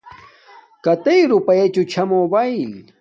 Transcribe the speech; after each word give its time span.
کتݵ 0.83 1.19
دوپایچوچھا 1.29 2.03
موبایݵل 2.09 2.73